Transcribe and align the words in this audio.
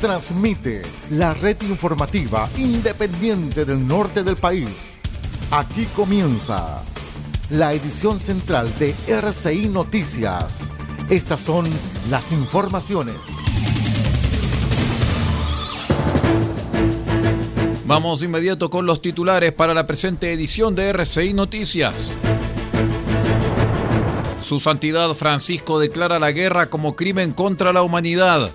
transmite 0.00 0.82
la 1.10 1.34
red 1.34 1.56
informativa 1.62 2.48
independiente 2.56 3.64
del 3.64 3.86
norte 3.86 4.22
del 4.22 4.36
país. 4.36 4.68
Aquí 5.50 5.86
comienza 5.94 6.82
la 7.50 7.72
edición 7.72 8.20
central 8.20 8.70
de 8.78 8.94
RCI 9.08 9.68
Noticias. 9.68 10.58
Estas 11.08 11.40
son 11.40 11.64
las 12.10 12.32
informaciones. 12.32 13.14
Vamos 17.86 18.20
de 18.20 18.26
inmediato 18.26 18.68
con 18.68 18.84
los 18.84 19.00
titulares 19.00 19.52
para 19.52 19.72
la 19.72 19.86
presente 19.86 20.32
edición 20.32 20.74
de 20.74 20.88
RCI 20.88 21.32
Noticias. 21.34 22.12
Su 24.42 24.60
Santidad 24.60 25.12
Francisco 25.14 25.78
declara 25.78 26.18
la 26.18 26.32
guerra 26.32 26.68
como 26.68 26.94
crimen 26.94 27.32
contra 27.32 27.72
la 27.72 27.82
humanidad. 27.82 28.50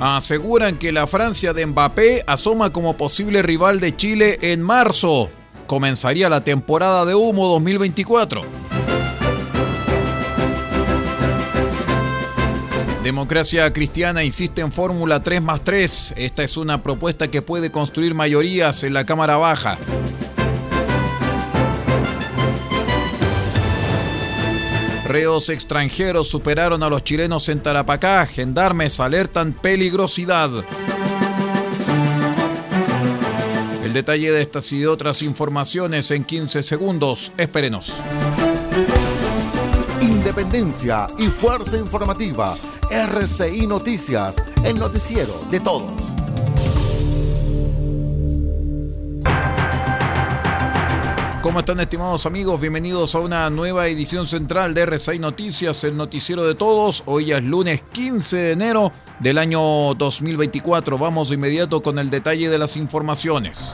Aseguran 0.00 0.78
que 0.78 0.92
la 0.92 1.06
Francia 1.06 1.52
de 1.52 1.66
Mbappé 1.66 2.24
asoma 2.26 2.72
como 2.72 2.96
posible 2.96 3.42
rival 3.42 3.80
de 3.80 3.94
Chile 3.94 4.38
en 4.40 4.62
marzo. 4.62 5.28
Comenzaría 5.66 6.30
la 6.30 6.42
temporada 6.42 7.04
de 7.04 7.14
humo 7.14 7.46
2024. 7.48 8.42
Democracia 13.02 13.70
Cristiana 13.74 14.24
insiste 14.24 14.62
en 14.62 14.72
Fórmula 14.72 15.22
3 15.22 15.42
más 15.42 15.62
3. 15.64 16.14
Esta 16.16 16.44
es 16.44 16.56
una 16.56 16.82
propuesta 16.82 17.28
que 17.28 17.42
puede 17.42 17.70
construir 17.70 18.14
mayorías 18.14 18.82
en 18.84 18.94
la 18.94 19.04
Cámara 19.04 19.36
Baja. 19.36 19.76
Reos 25.10 25.48
extranjeros 25.48 26.28
superaron 26.28 26.84
a 26.84 26.88
los 26.88 27.02
chilenos 27.02 27.48
en 27.48 27.60
Tarapacá. 27.60 28.24
Gendarmes 28.26 29.00
alertan 29.00 29.52
peligrosidad. 29.52 30.50
El 33.82 33.92
detalle 33.92 34.30
de 34.30 34.40
estas 34.40 34.70
y 34.72 34.78
de 34.78 34.86
otras 34.86 35.22
informaciones 35.22 36.12
en 36.12 36.22
15 36.22 36.62
segundos. 36.62 37.32
Espérenos. 37.38 38.04
Independencia 40.00 41.08
y 41.18 41.26
fuerza 41.26 41.76
informativa. 41.76 42.56
RCI 42.88 43.66
Noticias, 43.66 44.36
el 44.62 44.78
noticiero 44.78 45.44
de 45.50 45.58
todos. 45.58 46.09
¿Cómo 51.50 51.58
están 51.58 51.80
estimados 51.80 52.26
amigos? 52.26 52.60
Bienvenidos 52.60 53.16
a 53.16 53.18
una 53.18 53.50
nueva 53.50 53.88
edición 53.88 54.24
central 54.24 54.72
de 54.72 54.82
RCI 54.82 55.18
Noticias, 55.18 55.82
el 55.82 55.96
noticiero 55.96 56.44
de 56.44 56.54
todos. 56.54 57.02
Hoy 57.06 57.32
es 57.32 57.42
lunes 57.42 57.82
15 57.90 58.36
de 58.36 58.52
enero 58.52 58.92
del 59.18 59.36
año 59.36 59.60
2024. 59.94 60.96
Vamos 60.96 61.30
de 61.30 61.34
inmediato 61.34 61.82
con 61.82 61.98
el 61.98 62.08
detalle 62.08 62.48
de 62.48 62.56
las 62.56 62.76
informaciones. 62.76 63.72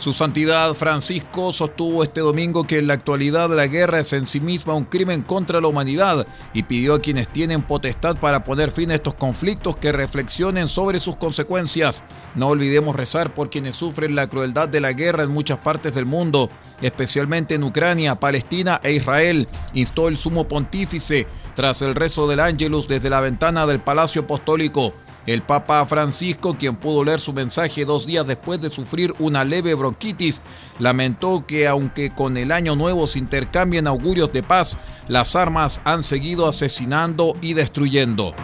Su 0.00 0.14
Santidad 0.14 0.72
Francisco 0.72 1.52
sostuvo 1.52 2.02
este 2.02 2.22
domingo 2.22 2.66
que 2.66 2.78
en 2.78 2.86
la 2.86 2.94
actualidad 2.94 3.50
la 3.50 3.66
guerra 3.66 4.00
es 4.00 4.14
en 4.14 4.24
sí 4.24 4.40
misma 4.40 4.72
un 4.72 4.86
crimen 4.86 5.20
contra 5.20 5.60
la 5.60 5.68
humanidad 5.68 6.26
y 6.54 6.62
pidió 6.62 6.94
a 6.94 7.02
quienes 7.02 7.28
tienen 7.28 7.60
potestad 7.60 8.16
para 8.18 8.42
poner 8.42 8.70
fin 8.70 8.90
a 8.90 8.94
estos 8.94 9.12
conflictos 9.12 9.76
que 9.76 9.92
reflexionen 9.92 10.68
sobre 10.68 11.00
sus 11.00 11.16
consecuencias. 11.16 12.02
No 12.34 12.46
olvidemos 12.46 12.96
rezar 12.96 13.34
por 13.34 13.50
quienes 13.50 13.76
sufren 13.76 14.14
la 14.14 14.26
crueldad 14.26 14.70
de 14.70 14.80
la 14.80 14.94
guerra 14.94 15.24
en 15.24 15.32
muchas 15.32 15.58
partes 15.58 15.94
del 15.94 16.06
mundo, 16.06 16.48
especialmente 16.80 17.56
en 17.56 17.64
Ucrania, 17.64 18.14
Palestina 18.14 18.80
e 18.82 18.92
Israel, 18.92 19.48
instó 19.74 20.08
el 20.08 20.16
sumo 20.16 20.48
pontífice 20.48 21.26
tras 21.54 21.82
el 21.82 21.94
rezo 21.94 22.26
del 22.26 22.40
Ángelus 22.40 22.88
desde 22.88 23.10
la 23.10 23.20
ventana 23.20 23.66
del 23.66 23.80
Palacio 23.80 24.22
Apostólico. 24.22 24.94
El 25.30 25.42
Papa 25.42 25.86
Francisco, 25.86 26.56
quien 26.58 26.74
pudo 26.74 27.04
leer 27.04 27.20
su 27.20 27.32
mensaje 27.32 27.84
dos 27.84 28.04
días 28.04 28.26
después 28.26 28.60
de 28.60 28.68
sufrir 28.68 29.14
una 29.20 29.44
leve 29.44 29.74
bronquitis, 29.74 30.40
lamentó 30.80 31.46
que 31.46 31.68
aunque 31.68 32.12
con 32.12 32.36
el 32.36 32.50
año 32.50 32.74
nuevo 32.74 33.06
se 33.06 33.20
intercambian 33.20 33.86
augurios 33.86 34.32
de 34.32 34.42
paz, 34.42 34.76
las 35.06 35.36
armas 35.36 35.82
han 35.84 36.02
seguido 36.02 36.48
asesinando 36.48 37.36
y 37.42 37.52
destruyendo. 37.52 38.34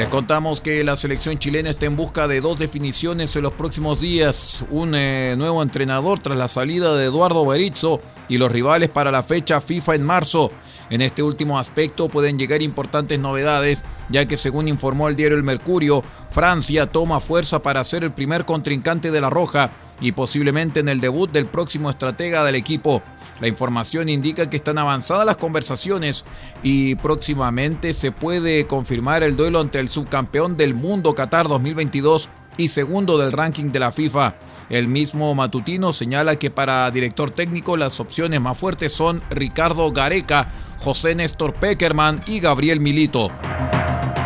Les 0.00 0.08
contamos 0.08 0.62
que 0.62 0.82
la 0.82 0.96
selección 0.96 1.38
chilena 1.38 1.68
está 1.68 1.84
en 1.84 1.94
busca 1.94 2.26
de 2.26 2.40
dos 2.40 2.58
definiciones 2.58 3.36
en 3.36 3.42
los 3.42 3.52
próximos 3.52 4.00
días. 4.00 4.64
Un 4.70 4.94
eh, 4.94 5.34
nuevo 5.36 5.62
entrenador 5.62 6.20
tras 6.20 6.38
la 6.38 6.48
salida 6.48 6.96
de 6.96 7.04
Eduardo 7.04 7.44
Berizzo 7.44 8.00
y 8.26 8.38
los 8.38 8.50
rivales 8.50 8.88
para 8.88 9.10
la 9.10 9.22
fecha 9.22 9.60
FIFA 9.60 9.96
en 9.96 10.04
marzo. 10.04 10.52
En 10.88 11.02
este 11.02 11.22
último 11.22 11.58
aspecto 11.58 12.08
pueden 12.08 12.38
llegar 12.38 12.62
importantes 12.62 13.18
novedades, 13.18 13.84
ya 14.08 14.24
que 14.24 14.38
según 14.38 14.68
informó 14.68 15.06
el 15.06 15.16
diario 15.16 15.36
El 15.36 15.44
Mercurio, 15.44 16.02
Francia 16.30 16.86
toma 16.86 17.20
fuerza 17.20 17.62
para 17.62 17.84
ser 17.84 18.02
el 18.02 18.12
primer 18.12 18.46
contrincante 18.46 19.10
de 19.10 19.20
la 19.20 19.28
Roja 19.28 19.70
y 20.00 20.12
posiblemente 20.12 20.80
en 20.80 20.88
el 20.88 21.00
debut 21.00 21.30
del 21.30 21.46
próximo 21.46 21.90
estratega 21.90 22.44
del 22.44 22.54
equipo. 22.54 23.02
La 23.40 23.48
información 23.48 24.08
indica 24.08 24.50
que 24.50 24.56
están 24.56 24.78
avanzadas 24.78 25.24
las 25.24 25.38
conversaciones 25.38 26.24
y 26.62 26.94
próximamente 26.96 27.94
se 27.94 28.12
puede 28.12 28.66
confirmar 28.66 29.22
el 29.22 29.36
duelo 29.36 29.60
ante 29.60 29.78
el 29.78 29.88
subcampeón 29.88 30.56
del 30.56 30.74
mundo 30.74 31.14
Qatar 31.14 31.48
2022 31.48 32.28
y 32.58 32.68
segundo 32.68 33.16
del 33.16 33.32
ranking 33.32 33.72
de 33.72 33.78
la 33.78 33.92
FIFA. 33.92 34.34
El 34.68 34.86
mismo 34.86 35.34
Matutino 35.34 35.92
señala 35.92 36.36
que 36.36 36.50
para 36.50 36.90
director 36.90 37.30
técnico 37.30 37.76
las 37.76 37.98
opciones 37.98 38.40
más 38.40 38.56
fuertes 38.56 38.92
son 38.92 39.20
Ricardo 39.30 39.90
Gareca, 39.90 40.52
José 40.78 41.14
Néstor 41.14 41.54
Peckerman 41.54 42.20
y 42.26 42.40
Gabriel 42.40 42.78
Milito. 42.78 43.32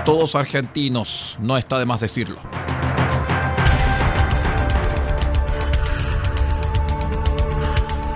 Todos 0.05 0.35
argentinos, 0.35 1.39
no 1.41 1.57
está 1.57 1.79
de 1.79 1.87
más 1.87 2.01
decirlo. 2.01 2.64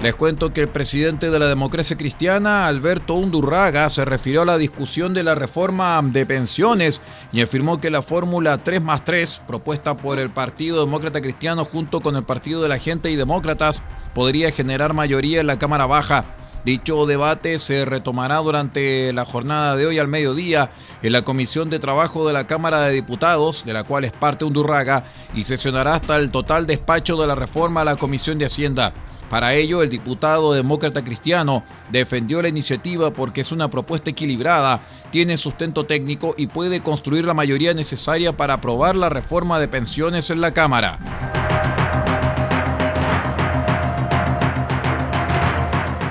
Les 0.00 0.14
cuento 0.14 0.52
que 0.52 0.60
el 0.60 0.68
presidente 0.68 1.28
de 1.28 1.40
la 1.40 1.48
democracia 1.48 1.98
cristiana, 1.98 2.68
Alberto 2.68 3.14
Undurraga, 3.14 3.90
se 3.90 4.04
refirió 4.04 4.42
a 4.42 4.44
la 4.44 4.56
discusión 4.56 5.12
de 5.12 5.24
la 5.24 5.34
reforma 5.34 6.00
de 6.04 6.24
pensiones 6.24 7.00
y 7.32 7.40
afirmó 7.40 7.80
que 7.80 7.90
la 7.90 8.00
fórmula 8.00 8.58
3 8.58 8.80
más 8.80 9.04
3, 9.04 9.42
propuesta 9.48 9.96
por 9.96 10.20
el 10.20 10.30
Partido 10.30 10.84
Demócrata 10.84 11.20
Cristiano 11.20 11.64
junto 11.64 12.00
con 12.00 12.14
el 12.14 12.22
Partido 12.22 12.62
de 12.62 12.68
la 12.68 12.78
Gente 12.78 13.10
y 13.10 13.16
Demócratas, 13.16 13.82
podría 14.14 14.52
generar 14.52 14.94
mayoría 14.94 15.40
en 15.40 15.48
la 15.48 15.58
Cámara 15.58 15.86
Baja. 15.86 16.26
Dicho 16.64 17.04
debate 17.06 17.58
se 17.58 17.84
retomará 17.84 18.36
durante 18.36 19.12
la 19.12 19.24
jornada 19.24 19.74
de 19.74 19.86
hoy 19.86 19.98
al 19.98 20.06
mediodía 20.06 20.70
en 21.02 21.10
la 21.10 21.22
Comisión 21.22 21.70
de 21.70 21.80
Trabajo 21.80 22.24
de 22.24 22.32
la 22.32 22.46
Cámara 22.46 22.82
de 22.82 22.92
Diputados, 22.92 23.64
de 23.64 23.72
la 23.72 23.82
cual 23.82 24.04
es 24.04 24.12
parte 24.12 24.44
Undurraga, 24.44 25.04
y 25.34 25.42
sesionará 25.42 25.94
hasta 25.94 26.16
el 26.16 26.30
total 26.30 26.68
despacho 26.68 27.16
de 27.16 27.26
la 27.26 27.34
reforma 27.34 27.80
a 27.80 27.84
la 27.84 27.96
Comisión 27.96 28.38
de 28.38 28.46
Hacienda. 28.46 28.94
Para 29.30 29.54
ello, 29.54 29.82
el 29.82 29.90
diputado 29.90 30.52
demócrata 30.52 31.04
cristiano 31.04 31.62
defendió 31.90 32.40
la 32.40 32.48
iniciativa 32.48 33.10
porque 33.10 33.42
es 33.42 33.52
una 33.52 33.68
propuesta 33.68 34.10
equilibrada, 34.10 34.80
tiene 35.10 35.36
sustento 35.36 35.84
técnico 35.84 36.34
y 36.36 36.46
puede 36.46 36.82
construir 36.82 37.24
la 37.24 37.34
mayoría 37.34 37.74
necesaria 37.74 38.36
para 38.36 38.54
aprobar 38.54 38.96
la 38.96 39.08
reforma 39.08 39.60
de 39.60 39.68
pensiones 39.68 40.30
en 40.30 40.40
la 40.40 40.52
Cámara. 40.52 41.37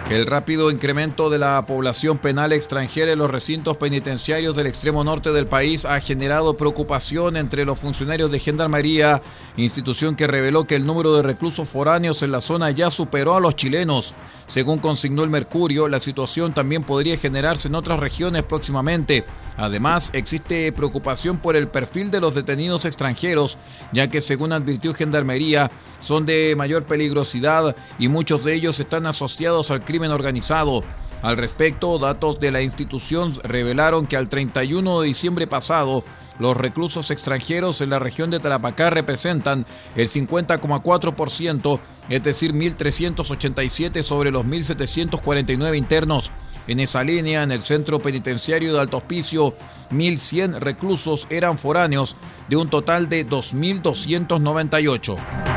El 0.10 0.26
rápido 0.26 0.72
incremento 0.72 1.30
de 1.30 1.38
la 1.38 1.66
población 1.66 2.18
penal 2.18 2.54
extranjera 2.54 3.12
en 3.12 3.20
los 3.20 3.30
recintos 3.30 3.76
penitenciarios 3.76 4.56
del 4.56 4.68
extremo 4.68 5.04
norte 5.04 5.34
del 5.34 5.48
país 5.48 5.84
ha 5.84 6.00
generado 6.00 6.56
preocupación 6.56 7.36
entre 7.36 7.66
los 7.66 7.78
funcionarios 7.78 8.32
de 8.32 8.40
Gendarmería, 8.40 9.22
institución 9.58 10.16
que 10.16 10.28
reveló 10.28 10.64
que 10.64 10.76
el 10.78 10.86
número 10.86 11.14
de 11.14 11.24
reclusos 11.24 11.68
foráneos 11.68 12.24
en 12.24 12.32
la 12.32 12.40
zona 12.40 12.72
ya 12.72 12.90
superó 12.90 13.36
a 13.36 13.42
los 13.42 13.58
chilenos. 13.58 14.16
Según 14.46 14.80
consignó 14.80 15.26
el 15.26 15.30
Mercurio, 15.30 15.90
la 15.90 16.00
situación 16.00 16.54
también 16.54 16.86
podría 16.86 17.18
generarse 17.18 17.68
en 17.68 17.76
otras 17.76 18.00
regiones 18.00 18.44
próximamente. 18.44 19.26
Además, 19.58 20.12
existe 20.14 20.72
preocupación 20.72 21.40
por 21.40 21.58
el 21.58 21.68
perfil 21.68 22.12
de 22.12 22.22
los 22.22 22.36
detenidos 22.36 22.86
extranjeros, 22.86 23.58
ya 23.92 24.08
que 24.08 24.22
según 24.22 24.54
advirtió 24.54 24.94
Gendarmería, 24.94 25.70
son 26.00 26.26
de 26.26 26.54
mayor 26.56 26.84
peligrosidad 26.84 27.76
y 27.98 28.08
muchos 28.08 28.46
de 28.46 28.54
ellos 28.54 28.80
están 28.80 29.08
asociados 29.08 29.72
al 29.72 29.84
crimen 29.84 29.97
organizado. 30.06 30.84
Al 31.24 31.38
respecto, 31.38 31.98
datos 31.98 32.40
de 32.40 32.52
la 32.52 32.62
institución 32.62 33.34
revelaron 33.44 34.06
que 34.06 34.18
al 34.18 34.30
31 34.30 35.02
de 35.02 35.08
diciembre 35.08 35.48
pasado, 35.48 36.04
los 36.40 36.56
reclusos 36.56 37.10
extranjeros 37.10 37.82
en 37.82 37.90
la 37.90 37.98
región 37.98 38.30
de 38.30 38.40
Tarapacá 38.40 38.92
representan 38.92 39.66
el 39.96 40.08
50,4%, 40.08 41.80
es 42.10 42.24
decir, 42.24 42.54
1.387 42.54 44.04
sobre 44.04 44.30
los 44.30 44.46
1.749 44.46 45.76
internos. 45.76 46.32
En 46.68 46.80
esa 46.80 47.04
línea, 47.04 47.42
en 47.44 47.52
el 47.52 47.64
centro 47.64 48.00
penitenciario 48.00 48.74
de 48.74 48.82
Alto 48.82 48.98
Hospicio, 48.98 49.56
1.100 49.90 50.60
reclusos 50.60 51.26
eran 51.30 51.58
foráneos, 51.58 52.16
de 52.50 52.58
un 52.58 52.70
total 52.70 53.10
de 53.10 53.28
2.298. 53.28 55.57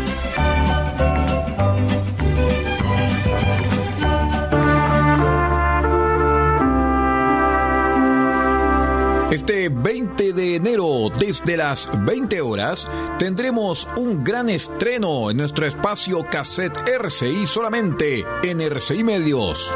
Este 9.31 9.69
20 9.69 10.33
de 10.33 10.57
enero, 10.57 11.09
desde 11.17 11.55
las 11.55 11.89
20 12.05 12.41
horas, 12.41 12.91
tendremos 13.17 13.87
un 13.97 14.25
gran 14.25 14.49
estreno 14.49 15.31
en 15.31 15.37
nuestro 15.37 15.65
espacio 15.65 16.25
cassette 16.29 16.77
RCI 16.85 17.47
solamente 17.47 18.25
en 18.43 18.59
RCI 18.59 19.05
Medios. 19.05 19.71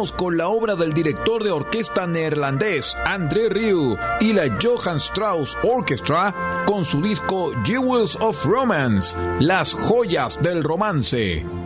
Con 0.00 0.38
la 0.38 0.48
obra 0.48 0.76
del 0.76 0.94
director 0.94 1.44
de 1.44 1.50
orquesta 1.50 2.06
neerlandés 2.06 2.96
André 3.04 3.50
Rieu 3.50 3.98
y 4.18 4.32
la 4.32 4.44
Johann 4.58 4.96
Strauss 4.96 5.54
Orchestra 5.62 6.64
con 6.66 6.86
su 6.86 7.02
disco 7.02 7.52
Jewels 7.66 8.16
of 8.22 8.42
Romance, 8.46 9.14
las 9.40 9.74
joyas 9.74 10.40
del 10.40 10.64
romance. 10.64 11.59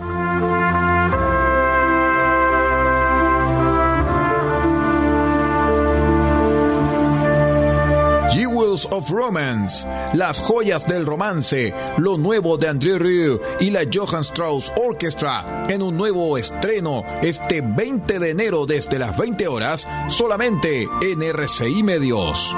Of 8.91 9.11
Romance, 9.11 9.87
las 10.15 10.39
joyas 10.39 10.87
del 10.87 11.07
romance, 11.07 11.75
lo 11.99 12.17
nuevo 12.17 12.57
de 12.57 12.69
André 12.69 12.99
Rieu 12.99 13.41
y 13.61 13.71
la 13.71 13.81
Johann 13.93 14.23
Strauss 14.23 14.73
Orchestra 14.77 15.67
en 15.69 15.83
un 15.83 15.97
nuevo 15.97 16.37
estreno 16.39 17.05
este 17.23 17.61
20 17.61 18.19
de 18.19 18.31
enero 18.31 18.67
desde 18.67 18.99
las 18.99 19.17
20 19.17 19.49
horas 19.49 19.87
solamente 20.09 20.89
en 21.03 21.23
RCI 21.23 21.83
Medios. 21.83 22.55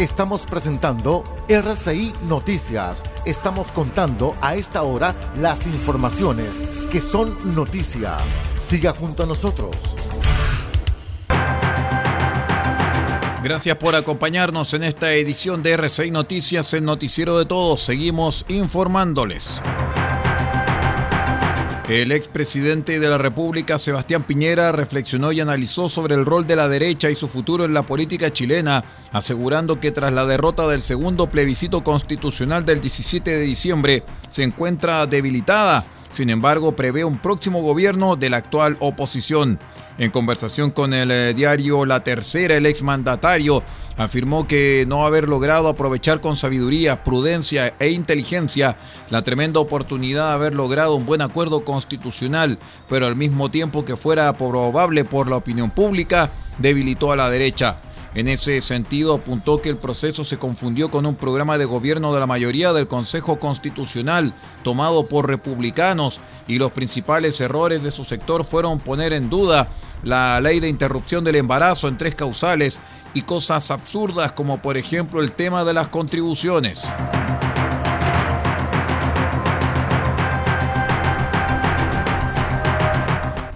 Estamos 0.00 0.46
presentando 0.46 1.24
RCI 1.46 2.14
Noticias. 2.26 3.02
Estamos 3.26 3.70
contando 3.70 4.34
a 4.40 4.54
esta 4.54 4.82
hora 4.82 5.14
las 5.36 5.66
informaciones 5.66 6.48
que 6.90 7.02
son 7.02 7.54
noticia. 7.54 8.16
Siga 8.58 8.94
junto 8.94 9.24
a 9.24 9.26
nosotros. 9.26 9.76
Gracias 13.42 13.76
por 13.76 13.94
acompañarnos 13.94 14.72
en 14.72 14.84
esta 14.84 15.12
edición 15.12 15.62
de 15.62 15.72
RCI 15.72 16.10
Noticias, 16.10 16.72
el 16.72 16.84
noticiero 16.86 17.38
de 17.38 17.44
todos. 17.44 17.82
Seguimos 17.82 18.46
informándoles. 18.48 19.60
El 21.90 22.12
expresidente 22.12 23.00
de 23.00 23.08
la 23.08 23.18
República, 23.18 23.76
Sebastián 23.76 24.22
Piñera, 24.22 24.70
reflexionó 24.70 25.32
y 25.32 25.40
analizó 25.40 25.88
sobre 25.88 26.14
el 26.14 26.24
rol 26.24 26.46
de 26.46 26.54
la 26.54 26.68
derecha 26.68 27.10
y 27.10 27.16
su 27.16 27.26
futuro 27.26 27.64
en 27.64 27.74
la 27.74 27.82
política 27.82 28.32
chilena, 28.32 28.84
asegurando 29.10 29.80
que 29.80 29.90
tras 29.90 30.12
la 30.12 30.24
derrota 30.24 30.68
del 30.68 30.82
segundo 30.82 31.26
plebiscito 31.26 31.82
constitucional 31.82 32.64
del 32.64 32.80
17 32.80 33.28
de 33.28 33.40
diciembre 33.40 34.04
se 34.28 34.44
encuentra 34.44 35.04
debilitada. 35.08 35.84
Sin 36.10 36.28
embargo, 36.28 36.74
prevé 36.74 37.04
un 37.04 37.18
próximo 37.18 37.62
gobierno 37.62 38.16
de 38.16 38.30
la 38.30 38.38
actual 38.38 38.76
oposición. 38.80 39.60
En 39.96 40.10
conversación 40.10 40.70
con 40.70 40.92
el 40.92 41.10
eh, 41.10 41.34
diario 41.34 41.84
La 41.84 42.02
Tercera, 42.02 42.56
el 42.56 42.66
exmandatario 42.66 43.62
afirmó 43.96 44.46
que 44.46 44.86
no 44.88 45.04
haber 45.04 45.28
logrado 45.28 45.68
aprovechar 45.68 46.20
con 46.20 46.34
sabiduría, 46.34 47.04
prudencia 47.04 47.74
e 47.78 47.90
inteligencia 47.90 48.78
la 49.10 49.22
tremenda 49.22 49.60
oportunidad 49.60 50.28
de 50.28 50.34
haber 50.34 50.54
logrado 50.54 50.96
un 50.96 51.04
buen 51.04 51.20
acuerdo 51.20 51.64
constitucional, 51.64 52.58
pero 52.88 53.06
al 53.06 53.14
mismo 53.14 53.50
tiempo 53.50 53.84
que 53.84 53.96
fuera 53.96 54.32
probable 54.36 55.04
por 55.04 55.28
la 55.28 55.36
opinión 55.36 55.70
pública, 55.70 56.30
debilitó 56.58 57.12
a 57.12 57.16
la 57.16 57.28
derecha. 57.30 57.78
En 58.14 58.26
ese 58.26 58.60
sentido, 58.60 59.14
apuntó 59.14 59.62
que 59.62 59.68
el 59.68 59.76
proceso 59.76 60.24
se 60.24 60.38
confundió 60.38 60.90
con 60.90 61.06
un 61.06 61.14
programa 61.14 61.58
de 61.58 61.64
gobierno 61.64 62.12
de 62.12 62.18
la 62.18 62.26
mayoría 62.26 62.72
del 62.72 62.88
Consejo 62.88 63.38
Constitucional, 63.38 64.34
tomado 64.64 65.06
por 65.06 65.28
republicanos, 65.28 66.20
y 66.48 66.58
los 66.58 66.72
principales 66.72 67.40
errores 67.40 67.82
de 67.84 67.92
su 67.92 68.02
sector 68.02 68.44
fueron 68.44 68.80
poner 68.80 69.12
en 69.12 69.30
duda 69.30 69.68
la 70.02 70.40
ley 70.40 70.58
de 70.58 70.68
interrupción 70.68 71.22
del 71.22 71.36
embarazo 71.36 71.86
en 71.86 71.98
tres 71.98 72.14
causales 72.14 72.80
y 73.14 73.22
cosas 73.22 73.70
absurdas 73.70 74.32
como 74.32 74.62
por 74.62 74.76
ejemplo 74.76 75.20
el 75.20 75.32
tema 75.32 75.64
de 75.64 75.74
las 75.74 75.88
contribuciones. 75.88 76.82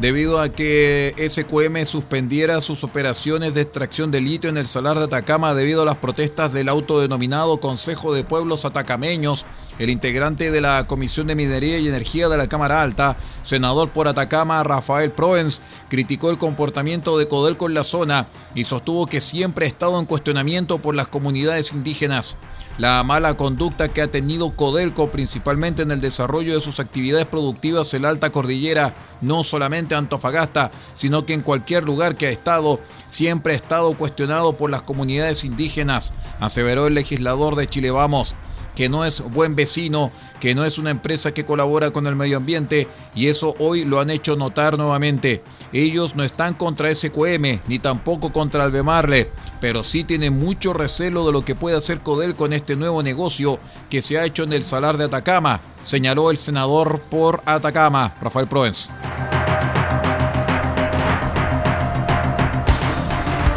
Debido 0.04 0.38
a 0.38 0.50
que 0.50 1.14
SQM 1.16 1.86
suspendiera 1.86 2.60
sus 2.60 2.84
operaciones 2.84 3.54
de 3.54 3.62
extracción 3.62 4.10
de 4.10 4.20
litio 4.20 4.50
en 4.50 4.58
el 4.58 4.66
salar 4.66 4.98
de 4.98 5.06
Atacama 5.06 5.54
debido 5.54 5.80
a 5.80 5.86
las 5.86 5.96
protestas 5.96 6.52
del 6.52 6.68
autodenominado 6.68 7.58
Consejo 7.58 8.12
de 8.12 8.22
Pueblos 8.22 8.66
Atacameños, 8.66 9.46
El 9.78 9.88
integrante 9.88 10.50
de 10.50 10.60
la 10.60 10.86
Comisión 10.86 11.28
de 11.28 11.34
Minería 11.34 11.78
y 11.78 11.88
Energía 11.88 12.28
de 12.28 12.36
la 12.36 12.48
Cámara 12.48 12.82
Alta, 12.82 13.16
senador 13.42 13.92
por 13.92 14.06
Atacama, 14.06 14.62
Rafael 14.62 15.10
Proens, 15.10 15.62
criticó 15.88 16.28
el 16.28 16.36
comportamiento 16.36 17.16
de 17.16 17.26
Codelco 17.26 17.66
en 17.66 17.72
la 17.72 17.84
zona 17.84 18.26
y 18.54 18.64
sostuvo 18.64 19.06
que 19.06 19.22
siempre 19.22 19.64
ha 19.64 19.68
estado 19.68 19.98
en 19.98 20.04
cuestionamiento 20.04 20.80
por 20.80 20.94
las 20.94 21.08
comunidades 21.08 21.72
indígenas. 21.72 22.36
La 22.76 23.04
mala 23.04 23.36
conducta 23.36 23.88
que 23.88 24.02
ha 24.02 24.08
tenido 24.08 24.50
Codelco, 24.50 25.08
principalmente 25.08 25.82
en 25.82 25.92
el 25.92 26.00
desarrollo 26.00 26.54
de 26.54 26.60
sus 26.60 26.80
actividades 26.80 27.24
productivas 27.24 27.94
en 27.94 28.02
la 28.02 28.08
alta 28.08 28.30
cordillera, 28.30 28.96
no 29.20 29.44
solamente 29.44 29.94
Antofagasta, 29.94 30.72
sino 30.92 31.24
que 31.24 31.34
en 31.34 31.42
cualquier 31.42 31.84
lugar 31.84 32.16
que 32.16 32.26
ha 32.26 32.30
estado, 32.30 32.80
siempre 33.06 33.52
ha 33.52 33.56
estado 33.56 33.96
cuestionado 33.96 34.56
por 34.56 34.70
las 34.70 34.82
comunidades 34.82 35.44
indígenas, 35.44 36.14
aseveró 36.40 36.88
el 36.88 36.94
legislador 36.94 37.54
de 37.54 37.68
Chile 37.68 37.92
Vamos 37.92 38.34
que 38.74 38.88
no 38.88 39.04
es 39.04 39.20
buen 39.20 39.54
vecino, 39.54 40.10
que 40.40 40.54
no 40.54 40.64
es 40.64 40.78
una 40.78 40.90
empresa 40.90 41.32
que 41.32 41.44
colabora 41.44 41.90
con 41.90 42.06
el 42.06 42.16
medio 42.16 42.36
ambiente 42.36 42.88
y 43.14 43.28
eso 43.28 43.54
hoy 43.58 43.84
lo 43.84 44.00
han 44.00 44.10
hecho 44.10 44.36
notar 44.36 44.76
nuevamente. 44.76 45.42
Ellos 45.72 46.16
no 46.16 46.22
están 46.22 46.54
contra 46.54 46.94
SQM 46.94 47.60
ni 47.66 47.78
tampoco 47.78 48.32
contra 48.32 48.64
Albemarle, 48.64 49.30
pero 49.60 49.82
sí 49.82 50.04
tienen 50.04 50.38
mucho 50.38 50.72
recelo 50.72 51.26
de 51.26 51.32
lo 51.32 51.44
que 51.44 51.54
puede 51.54 51.76
hacer 51.76 52.00
Codel 52.00 52.36
con 52.36 52.52
este 52.52 52.76
nuevo 52.76 53.02
negocio 53.02 53.58
que 53.90 54.02
se 54.02 54.18
ha 54.18 54.24
hecho 54.24 54.42
en 54.42 54.52
el 54.52 54.62
Salar 54.62 54.98
de 54.98 55.04
Atacama, 55.04 55.60
señaló 55.82 56.30
el 56.30 56.36
senador 56.36 57.00
por 57.02 57.42
Atacama, 57.44 58.14
Rafael 58.20 58.48
Proens. 58.48 58.90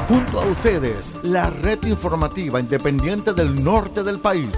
Junto 0.07 0.39
a 0.39 0.45
ustedes, 0.45 1.15
la 1.23 1.49
red 1.49 1.83
informativa 1.85 2.61
independiente 2.61 3.33
del 3.33 3.61
norte 3.61 4.03
del 4.03 4.21
país. 4.21 4.49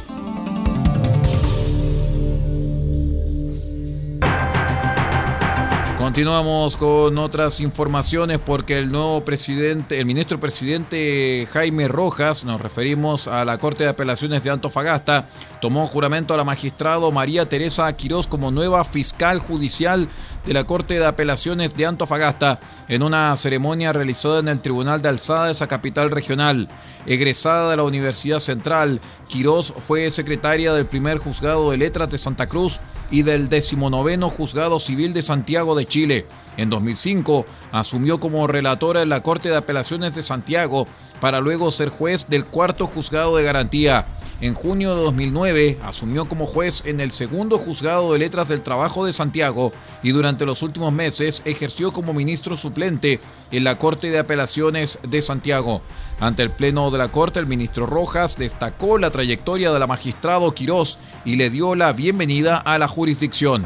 Continuamos 6.09 6.75
con 6.75 7.19
otras 7.19 7.61
informaciones 7.61 8.39
porque 8.39 8.79
el 8.79 8.91
nuevo 8.91 9.23
presidente, 9.23 9.99
el 9.99 10.07
ministro 10.07 10.39
presidente 10.39 11.47
Jaime 11.51 11.87
Rojas, 11.87 12.45
nos 12.45 12.59
referimos 12.59 13.27
a 13.27 13.45
la 13.45 13.59
Corte 13.59 13.83
de 13.83 13.91
Apelaciones 13.91 14.43
de 14.43 14.49
Antofagasta, 14.49 15.27
tomó 15.61 15.85
juramento 15.85 16.33
a 16.33 16.37
la 16.37 16.43
magistrado 16.43 17.11
María 17.11 17.45
Teresa 17.45 17.95
Quirós 17.95 18.25
como 18.25 18.49
nueva 18.49 18.83
fiscal 18.85 19.37
judicial 19.37 20.09
de 20.45 20.53
la 20.53 20.63
Corte 20.63 20.99
de 20.99 21.05
Apelaciones 21.05 21.75
de 21.75 21.85
Antofagasta 21.85 22.59
en 22.87 23.03
una 23.03 23.35
ceremonia 23.35 23.93
realizada 23.93 24.39
en 24.39 24.47
el 24.47 24.61
Tribunal 24.61 25.01
de 25.01 25.09
Alzada 25.09 25.45
de 25.45 25.51
esa 25.51 25.67
capital 25.67 26.11
regional. 26.11 26.69
Egresada 27.05 27.69
de 27.69 27.77
la 27.77 27.83
Universidad 27.83 28.39
Central, 28.39 29.01
Quirós 29.27 29.73
fue 29.79 30.09
secretaria 30.11 30.73
del 30.73 30.85
primer 30.85 31.17
juzgado 31.17 31.71
de 31.71 31.77
letras 31.77 32.09
de 32.09 32.17
Santa 32.17 32.47
Cruz 32.47 32.79
y 33.11 33.23
del 33.23 33.49
decimonoveno 33.49 34.29
juzgado 34.29 34.79
civil 34.79 35.13
de 35.13 35.21
Santiago 35.21 35.75
de 35.75 35.85
Chile. 35.85 36.27
En 36.57 36.69
2005 36.69 37.45
asumió 37.71 38.19
como 38.19 38.47
relatora 38.47 39.01
en 39.01 39.09
la 39.09 39.23
Corte 39.23 39.49
de 39.49 39.57
Apelaciones 39.57 40.13
de 40.15 40.23
Santiago 40.23 40.87
para 41.19 41.39
luego 41.41 41.71
ser 41.71 41.89
juez 41.89 42.27
del 42.29 42.45
cuarto 42.45 42.85
juzgado 42.85 43.37
de 43.37 43.43
garantía. 43.43 44.07
En 44.41 44.53
junio 44.53 44.95
de 44.95 45.03
2009 45.03 45.79
asumió 45.83 46.29
como 46.29 46.45
juez 46.45 46.83
en 46.85 47.01
el 47.01 47.11
segundo 47.11 47.57
juzgado 47.57 48.13
de 48.13 48.19
letras 48.19 48.47
del 48.47 48.61
trabajo 48.61 49.05
de 49.05 49.11
Santiago 49.11 49.73
y 50.01 50.11
durante 50.11 50.45
los 50.45 50.61
últimos 50.63 50.93
meses 50.93 51.41
ejerció 51.43 51.91
como 51.91 52.13
ministro 52.13 52.55
suplente 52.55 53.19
en 53.51 53.65
la 53.65 53.77
Corte 53.77 54.09
de 54.09 54.19
Apelaciones 54.19 54.99
de 55.05 55.21
Santiago. 55.21 55.81
Ante 56.21 56.43
el 56.43 56.51
Pleno 56.51 56.89
de 56.89 56.97
la 56.99 57.11
Corte, 57.11 57.39
el 57.39 57.47
ministro 57.47 57.85
Rojas 57.85 58.37
destacó 58.37 58.97
la 58.97 59.11
trayectoria 59.11 59.71
de 59.71 59.79
la 59.79 59.87
magistrado 59.87 60.53
Quirós 60.53 60.99
y 61.25 61.35
le 61.35 61.49
dio 61.49 61.75
la 61.75 61.91
bienvenida 61.91 62.57
a 62.57 62.77
la 62.77 62.87
jurisdicción. 62.87 63.65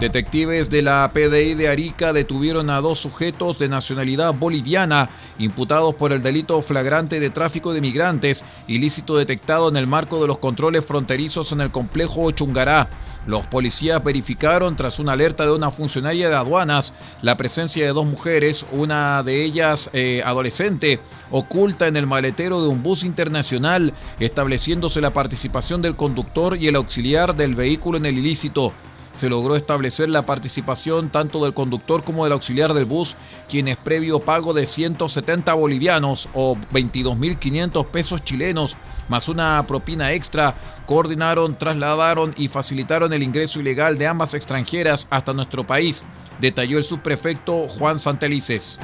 Detectives 0.00 0.70
de 0.70 0.80
la 0.80 1.10
PDI 1.12 1.52
de 1.52 1.68
Arica 1.68 2.14
detuvieron 2.14 2.70
a 2.70 2.80
dos 2.80 2.98
sujetos 2.98 3.58
de 3.58 3.68
nacionalidad 3.68 4.32
boliviana 4.32 5.10
imputados 5.38 5.94
por 5.94 6.12
el 6.12 6.22
delito 6.22 6.62
flagrante 6.62 7.20
de 7.20 7.28
tráfico 7.28 7.74
de 7.74 7.82
migrantes, 7.82 8.42
ilícito 8.66 9.18
detectado 9.18 9.68
en 9.68 9.76
el 9.76 9.86
marco 9.86 10.18
de 10.22 10.26
los 10.26 10.38
controles 10.38 10.86
fronterizos 10.86 11.52
en 11.52 11.60
el 11.60 11.70
complejo 11.70 12.30
Chungará. 12.30 12.88
Los 13.26 13.46
policías 13.46 14.02
verificaron, 14.02 14.74
tras 14.74 15.00
una 15.00 15.12
alerta 15.12 15.44
de 15.44 15.52
una 15.52 15.70
funcionaria 15.70 16.30
de 16.30 16.36
aduanas, 16.36 16.94
la 17.20 17.36
presencia 17.36 17.84
de 17.84 17.92
dos 17.92 18.06
mujeres, 18.06 18.64
una 18.72 19.22
de 19.22 19.44
ellas 19.44 19.90
eh, 19.92 20.22
adolescente, 20.24 21.00
oculta 21.30 21.88
en 21.88 21.98
el 21.98 22.06
maletero 22.06 22.62
de 22.62 22.68
un 22.68 22.82
bus 22.82 23.04
internacional, 23.04 23.92
estableciéndose 24.18 25.02
la 25.02 25.12
participación 25.12 25.82
del 25.82 25.94
conductor 25.94 26.56
y 26.56 26.68
el 26.68 26.76
auxiliar 26.76 27.36
del 27.36 27.54
vehículo 27.54 27.98
en 27.98 28.06
el 28.06 28.16
ilícito 28.16 28.72
se 29.20 29.28
logró 29.28 29.54
establecer 29.54 30.08
la 30.08 30.24
participación 30.24 31.10
tanto 31.10 31.44
del 31.44 31.52
conductor 31.52 32.04
como 32.04 32.24
del 32.24 32.32
auxiliar 32.32 32.72
del 32.72 32.86
bus, 32.86 33.18
quienes 33.50 33.76
previo 33.76 34.20
pago 34.20 34.54
de 34.54 34.64
170 34.64 35.52
bolivianos 35.52 36.30
o 36.32 36.56
22.500 36.72 37.86
pesos 37.88 38.24
chilenos, 38.24 38.78
más 39.10 39.28
una 39.28 39.66
propina 39.66 40.14
extra, 40.14 40.54
coordinaron, 40.86 41.54
trasladaron 41.58 42.32
y 42.38 42.48
facilitaron 42.48 43.12
el 43.12 43.22
ingreso 43.22 43.60
ilegal 43.60 43.98
de 43.98 44.06
ambas 44.06 44.32
extranjeras 44.32 45.06
hasta 45.10 45.34
nuestro 45.34 45.66
país, 45.66 46.02
detalló 46.40 46.78
el 46.78 46.84
subprefecto 46.84 47.68
Juan 47.68 48.00
Santelices. 48.00 48.78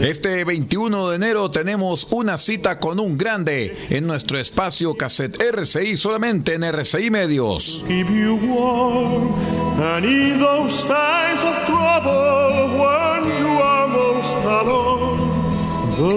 Este 0.02 0.46
21 0.46 1.10
de 1.10 1.16
enero 1.18 1.52
tenemos 1.52 2.08
una 2.12 2.38
cita 2.38 2.80
con 2.80 3.02
un 3.02 3.18
grande 3.18 3.76
en 3.90 4.08
nuestro 4.08 4.40
espacio 4.40 4.96
cassette 4.96 5.42
RCI 5.42 5.98
solamente 5.98 6.54
en 6.54 6.64
RCI 6.64 7.12
Medios. 7.12 7.86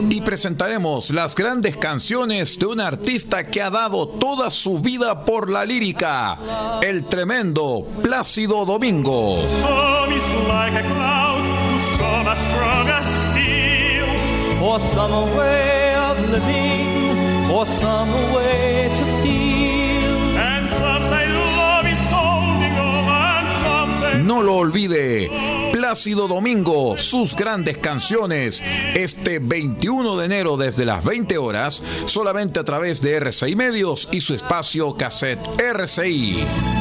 Y 0.09 0.21
presentaremos 0.21 1.11
las 1.11 1.35
grandes 1.35 1.77
canciones 1.79 2.59
de 2.59 2.67
un 2.67 2.81
artista 2.81 3.49
que 3.49 3.61
ha 3.61 3.71
dado 3.71 4.07
toda 4.07 4.51
su 4.51 4.79
vida 4.79 5.25
por 5.25 5.51
la 5.51 5.65
lírica, 5.65 6.39
el 6.83 7.07
tremendo 7.07 7.89
Plácido 8.03 8.65
Domingo. 8.67 9.41
No 24.25 24.43
lo 24.43 24.57
olvide 24.57 25.31
Plácido 25.73 26.29
Domingo, 26.29 26.97
sus 26.99 27.35
grandes 27.35 27.79
canciones, 27.79 28.63
este 28.95 29.39
21 29.39 30.17
de 30.17 30.27
enero 30.27 30.57
desde 30.57 30.85
las 30.85 31.05
20 31.05 31.39
horas, 31.39 31.83
solamente 32.07 32.61
a 32.61 32.65
través 32.65 33.01
de 33.01 33.17
RCI 33.17 33.57
Medios 33.57 34.09
y 34.13 34.21
su 34.21 34.35
espacio 34.35 34.97
cassette 34.97 35.49
RCI. 35.59 36.80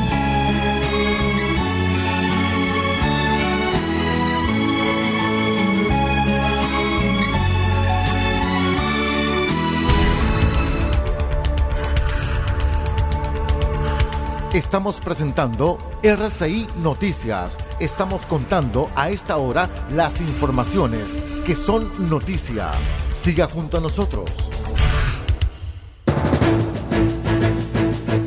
Estamos 14.53 14.99
presentando 14.99 15.77
RCI 16.01 16.65
Noticias. 16.81 17.55
Estamos 17.79 18.25
contando 18.25 18.89
a 18.95 19.11
esta 19.11 19.37
hora 19.37 19.69
las 19.91 20.19
informaciones 20.21 21.03
que 21.45 21.53
son 21.53 22.09
noticia. 22.09 22.71
Siga 23.13 23.47
junto 23.47 23.77
a 23.77 23.79
nosotros. 23.79 24.27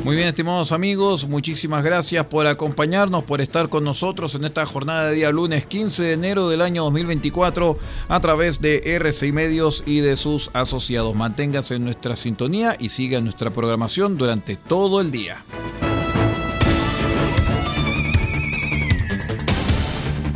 Muy 0.05 0.15
bien, 0.15 0.29
estimados 0.29 0.71
amigos, 0.71 1.27
muchísimas 1.27 1.83
gracias 1.83 2.25
por 2.27 2.47
acompañarnos, 2.47 3.23
por 3.23 3.41
estar 3.41 3.67
con 3.67 3.83
nosotros 3.83 4.33
en 4.35 4.45
esta 4.45 4.65
jornada 4.65 5.09
de 5.09 5.15
día 5.15 5.31
lunes 5.31 5.65
15 5.65 6.03
de 6.03 6.13
enero 6.13 6.47
del 6.47 6.61
año 6.61 6.83
2024 6.83 7.77
a 8.07 8.19
través 8.21 8.61
de 8.61 8.81
RCI 8.95 9.33
Medios 9.33 9.83
y 9.85 9.99
de 9.99 10.15
sus 10.15 10.51
asociados. 10.53 11.15
Manténgase 11.15 11.75
en 11.75 11.83
nuestra 11.83 12.15
sintonía 12.15 12.77
y 12.79 12.89
siga 12.89 13.19
nuestra 13.19 13.49
programación 13.49 14.17
durante 14.17 14.55
todo 14.55 15.01
el 15.01 15.11
día. 15.11 15.43